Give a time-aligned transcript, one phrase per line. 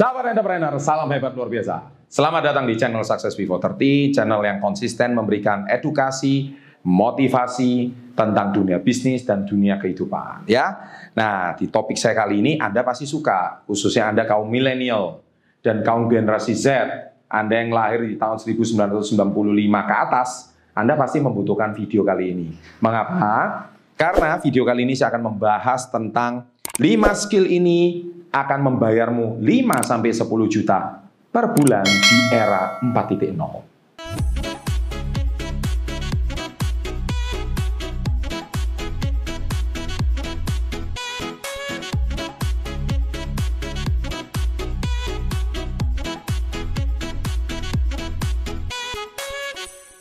[0.00, 1.92] Sahabat entrepreneur, salam hebat luar biasa.
[2.08, 6.56] Selamat datang di channel Success Before 30, channel yang konsisten memberikan edukasi,
[6.88, 10.48] motivasi tentang dunia bisnis dan dunia kehidupan.
[10.48, 15.20] Ya, nah di topik saya kali ini Anda pasti suka, khususnya Anda kaum milenial
[15.60, 16.80] dan kaum generasi Z,
[17.28, 19.04] Anda yang lahir di tahun 1995
[19.84, 22.48] ke atas, Anda pasti membutuhkan video kali ini.
[22.80, 23.68] Mengapa?
[24.00, 26.48] Karena video kali ini saya akan membahas tentang
[26.80, 26.88] 5
[27.20, 33.70] skill ini akan membayarmu 5 sampai 10 juta per bulan di era 4.0.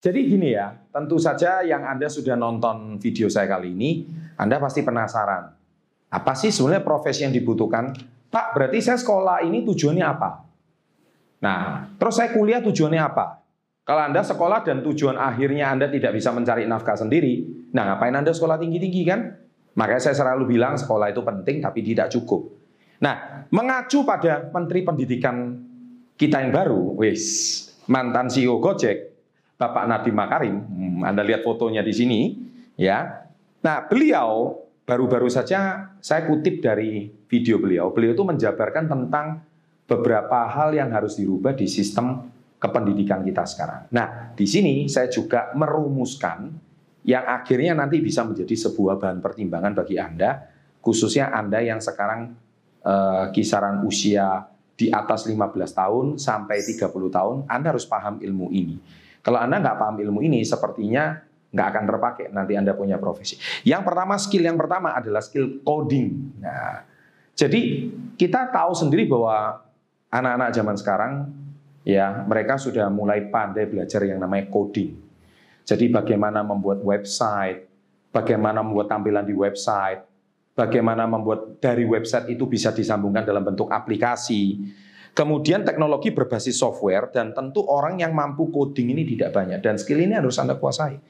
[0.00, 4.08] Jadi gini ya, tentu saja yang Anda sudah nonton video saya kali ini,
[4.40, 5.59] Anda pasti penasaran.
[6.10, 7.94] Apa sih sebenarnya profesi yang dibutuhkan?
[8.30, 10.30] Pak, berarti saya sekolah ini tujuannya apa?
[11.42, 13.40] Nah, terus saya kuliah tujuannya apa?
[13.86, 18.30] Kalau Anda sekolah dan tujuan akhirnya Anda tidak bisa mencari nafkah sendiri, nah ngapain Anda
[18.30, 19.20] sekolah tinggi-tinggi kan?
[19.74, 22.54] Makanya saya selalu bilang sekolah itu penting tapi tidak cukup.
[23.00, 25.56] Nah, mengacu pada Menteri Pendidikan
[26.20, 27.24] kita yang baru, wis
[27.88, 29.16] mantan CEO Gojek,
[29.56, 32.20] Bapak Nadiem Makarim, hmm, Anda lihat fotonya di sini,
[32.76, 33.24] ya.
[33.64, 34.59] Nah, beliau
[34.90, 39.38] baru-baru saja saya kutip dari video beliau, beliau itu menjabarkan tentang
[39.86, 42.26] beberapa hal yang harus dirubah di sistem
[42.58, 43.86] kependidikan kita sekarang.
[43.94, 46.50] Nah, di sini saya juga merumuskan
[47.06, 50.50] yang akhirnya nanti bisa menjadi sebuah bahan pertimbangan bagi Anda,
[50.82, 52.34] khususnya Anda yang sekarang
[52.82, 54.42] eh, kisaran usia
[54.74, 55.38] di atas 15
[55.70, 58.74] tahun sampai 30 tahun, Anda harus paham ilmu ini.
[59.22, 63.34] Kalau Anda nggak paham ilmu ini, sepertinya nggak akan terpakai nanti Anda punya profesi.
[63.66, 66.38] Yang pertama, skill yang pertama adalah skill coding.
[66.38, 66.86] Nah,
[67.34, 69.64] jadi kita tahu sendiri bahwa
[70.10, 71.12] anak-anak zaman sekarang
[71.82, 74.94] ya mereka sudah mulai pandai belajar yang namanya coding.
[75.66, 77.66] Jadi bagaimana membuat website,
[78.10, 80.02] bagaimana membuat tampilan di website,
[80.54, 84.58] bagaimana membuat dari website itu bisa disambungkan dalam bentuk aplikasi,
[85.10, 89.98] Kemudian teknologi berbasis software dan tentu orang yang mampu coding ini tidak banyak dan skill
[89.98, 91.02] ini harus Anda kuasai.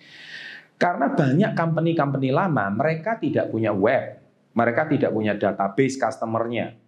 [0.80, 4.16] Karena banyak company-company lama mereka tidak punya web,
[4.56, 6.80] mereka tidak punya database customernya.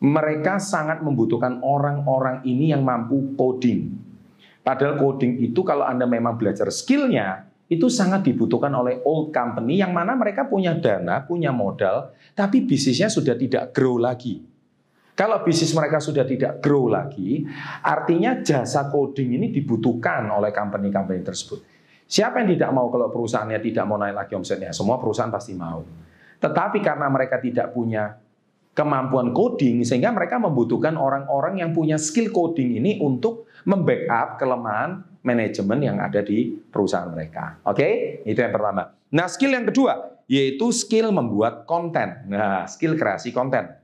[0.00, 3.96] Mereka sangat membutuhkan orang-orang ini yang mampu coding.
[4.60, 9.94] Padahal coding itu kalau Anda memang belajar skillnya, itu sangat dibutuhkan oleh old company yang
[9.94, 14.49] mana mereka punya dana, punya modal, tapi bisnisnya sudah tidak grow lagi.
[15.20, 17.44] Kalau bisnis mereka sudah tidak grow lagi,
[17.84, 21.60] artinya jasa coding ini dibutuhkan oleh company-company tersebut.
[22.08, 24.72] Siapa yang tidak mau kalau perusahaannya tidak mau naik lagi omsetnya?
[24.72, 25.84] Semua perusahaan pasti mau.
[26.40, 28.16] Tetapi karena mereka tidak punya
[28.72, 35.84] kemampuan coding, sehingga mereka membutuhkan orang-orang yang punya skill coding ini untuk membackup kelemahan manajemen
[35.84, 37.60] yang ada di perusahaan mereka.
[37.68, 38.88] Oke, itu yang pertama.
[39.12, 42.30] Nah, skill yang kedua yaitu skill membuat konten.
[42.30, 43.79] Nah, skill kreasi konten.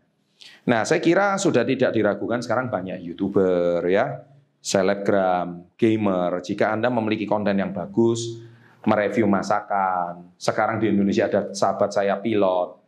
[0.66, 4.27] Nah, saya kira sudah tidak diragukan sekarang banyak YouTuber ya,
[4.59, 6.43] selebgram, gamer.
[6.43, 8.43] Jika Anda memiliki konten yang bagus,
[8.82, 12.82] mereview masakan, sekarang di Indonesia ada sahabat saya pilot,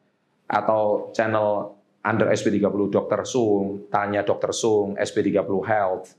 [0.51, 3.23] atau channel under SP30 Dr.
[3.23, 4.51] Sung, tanya Dr.
[4.51, 6.19] Sung, SP30 Health.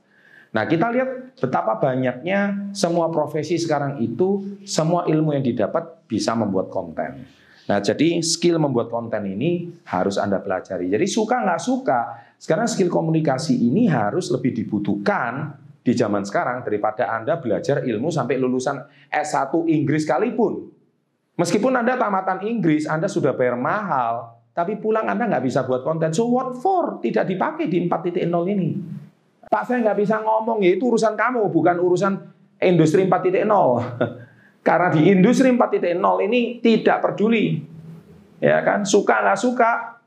[0.49, 6.71] Nah, kita lihat betapa banyaknya semua profesi sekarang itu, semua ilmu yang didapat bisa membuat
[6.73, 7.25] konten.
[7.69, 10.89] Nah, jadi skill membuat konten ini harus Anda pelajari.
[10.89, 11.99] Jadi suka nggak suka,
[12.41, 15.53] sekarang skill komunikasi ini harus lebih dibutuhkan
[15.85, 18.81] di zaman sekarang daripada Anda belajar ilmu sampai lulusan
[19.13, 20.65] S1 Inggris sekalipun.
[21.37, 26.09] Meskipun Anda tamatan Inggris, Anda sudah bayar mahal, tapi pulang Anda nggak bisa buat konten.
[26.09, 26.97] So what for?
[27.05, 28.69] Tidak dipakai di 4.0 ini.
[29.45, 32.13] Pak saya nggak bisa ngomong, ya itu urusan kamu, bukan urusan
[32.65, 33.45] industri 4.0.
[34.69, 35.97] Karena di industri 4.0
[36.29, 37.57] ini tidak peduli.
[38.37, 39.97] Ya kan, suka nggak suka,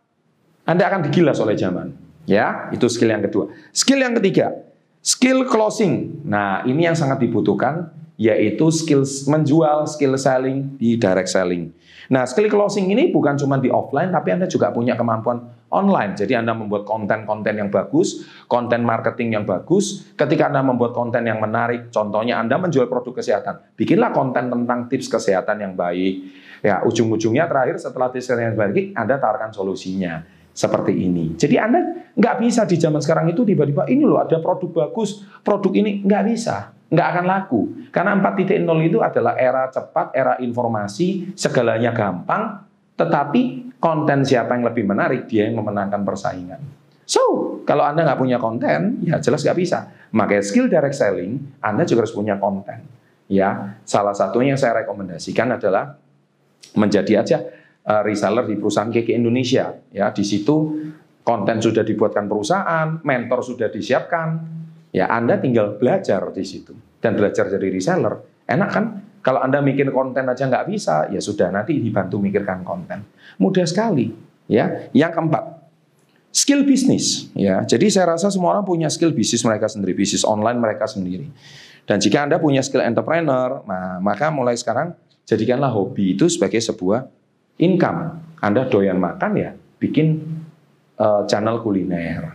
[0.62, 1.90] Anda akan digilas oleh zaman.
[2.30, 3.50] Ya, itu skill yang kedua.
[3.74, 4.54] Skill yang ketiga,
[5.02, 6.22] skill closing.
[6.22, 7.90] Nah, ini yang sangat dibutuhkan
[8.22, 11.74] yaitu skill menjual, skill selling di direct selling.
[12.12, 15.42] Nah, skill closing ini bukan cuma di offline, tapi Anda juga punya kemampuan
[15.74, 16.14] online.
[16.14, 20.12] Jadi Anda membuat konten-konten yang bagus, konten marketing yang bagus.
[20.14, 25.08] Ketika Anda membuat konten yang menarik, contohnya Anda menjual produk kesehatan, bikinlah konten tentang tips
[25.10, 26.14] kesehatan yang baik.
[26.62, 30.22] Ya, ujung-ujungnya terakhir setelah tips kesehatan yang baik, Anda tawarkan solusinya
[30.52, 31.32] seperti ini.
[31.40, 35.72] Jadi Anda nggak bisa di zaman sekarang itu tiba-tiba ini loh ada produk bagus, produk
[35.72, 37.60] ini nggak bisa nggak akan laku.
[37.88, 42.60] Karena 4.0 itu adalah era cepat, era informasi, segalanya gampang,
[43.00, 46.60] tetapi konten siapa yang lebih menarik, dia yang memenangkan persaingan.
[47.08, 49.90] So, kalau Anda nggak punya konten, ya jelas nggak bisa.
[50.12, 52.84] Makanya skill direct selling, Anda juga harus punya konten.
[53.32, 55.96] Ya, salah satunya yang saya rekomendasikan adalah
[56.76, 57.38] menjadi aja
[57.88, 59.72] uh, reseller di perusahaan KK Indonesia.
[59.90, 60.78] Ya, di situ
[61.24, 64.61] konten sudah dibuatkan perusahaan, mentor sudah disiapkan.
[64.92, 68.44] Ya, Anda tinggal belajar di situ dan belajar jadi reseller.
[68.44, 68.84] Enak kan?
[69.24, 73.06] Kalau Anda mikir konten aja nggak bisa, ya sudah nanti dibantu mikirkan konten.
[73.40, 74.12] Mudah sekali.
[74.50, 75.64] Ya, yang keempat,
[76.28, 77.32] skill bisnis.
[77.32, 81.30] Ya, jadi saya rasa semua orang punya skill bisnis mereka sendiri, bisnis online mereka sendiri.
[81.86, 84.92] Dan jika Anda punya skill entrepreneur, nah, maka mulai sekarang
[85.24, 87.06] jadikanlah hobi itu sebagai sebuah
[87.62, 88.20] income.
[88.42, 90.18] Anda doyan makan ya, bikin
[90.98, 92.34] uh, channel kuliner.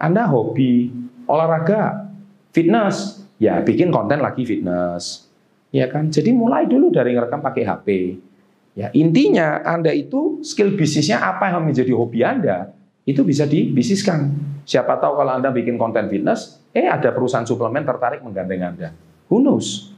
[0.00, 0.88] Anda hobi
[1.28, 2.12] olahraga,
[2.50, 5.32] fitness, ya bikin konten lagi fitness
[5.72, 6.12] ya kan?
[6.12, 7.88] Jadi mulai dulu dari ngerekam pakai HP.
[8.72, 12.72] Ya, intinya Anda itu skill bisnisnya apa yang menjadi hobi Anda,
[13.04, 14.32] itu bisa dibisniskan.
[14.64, 18.88] Siapa tahu kalau Anda bikin konten fitness, eh ada perusahaan suplemen tertarik menggandeng Anda.
[19.28, 19.92] Who knows?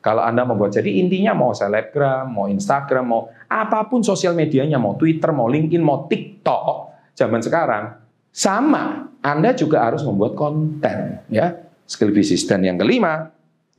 [0.00, 4.96] Kalau Anda membuat, jadi intinya mau selebgram, mau Instagram, mau apa pun sosial medianya, mau
[4.96, 6.66] Twitter, mau LinkedIn, mau TikTok,
[7.18, 7.99] zaman sekarang,
[8.30, 9.12] sama.
[9.20, 11.20] Anda juga harus membuat konten.
[11.28, 12.46] ya Skill bisnis.
[12.46, 13.28] Dan yang kelima,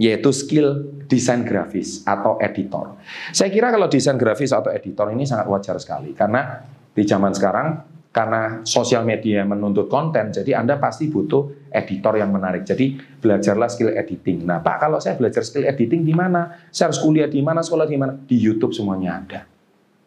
[0.02, 2.98] yaitu skill desain grafis atau editor.
[3.32, 7.68] Saya kira kalau desain grafis atau editor ini sangat wajar sekali karena di zaman sekarang
[8.12, 12.68] karena sosial media menuntut konten, jadi Anda pasti butuh editor yang menarik.
[12.68, 14.44] Jadi belajarlah skill editing.
[14.44, 16.68] Nah, Pak, kalau saya belajar skill editing di mana?
[16.76, 18.12] Saya harus kuliah di mana, sekolah di mana?
[18.12, 19.48] Di YouTube semuanya ada.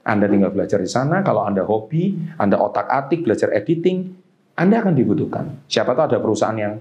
[0.05, 1.25] Anda tinggal belajar di sana.
[1.25, 4.13] Kalau Anda hobi, Anda otak-atik belajar editing,
[4.55, 5.67] Anda akan dibutuhkan.
[5.67, 6.79] Siapa tahu ada perusahaan yang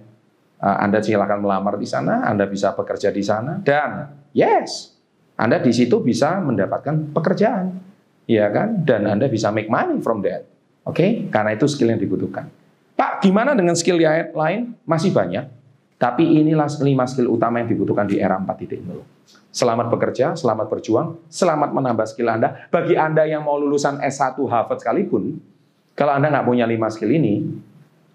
[0.63, 4.95] Eh, Anda silakan melamar di sana, Anda bisa bekerja di sana, dan yes,
[5.35, 7.83] Anda di situ bisa mendapatkan pekerjaan,
[8.31, 8.79] ya kan?
[8.87, 10.47] Dan Anda bisa make money from that,
[10.87, 10.95] oke?
[10.95, 11.27] Okay?
[11.27, 12.47] Karena itu skill yang dibutuhkan.
[12.95, 14.71] Pak, gimana dengan skill yang lain?
[14.87, 15.51] Masih banyak,
[15.99, 19.03] tapi inilah lima skill utama yang dibutuhkan di era 4.0.
[19.51, 22.71] Selamat bekerja, selamat berjuang, selamat menambah skill Anda.
[22.71, 25.43] Bagi Anda yang mau lulusan S1 Harvard sekalipun,
[25.93, 27.45] kalau Anda nggak punya lima skill ini,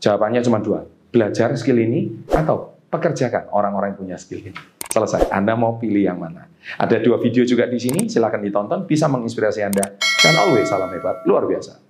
[0.02, 4.58] jawabannya cuma dua belajar skill ini atau pekerjakan orang-orang yang punya skill ini.
[4.88, 5.28] Selesai.
[5.28, 6.48] Anda mau pilih yang mana?
[6.80, 9.94] Ada dua video juga di sini, silakan ditonton, bisa menginspirasi Anda.
[10.00, 11.87] Dan always salam hebat, luar biasa.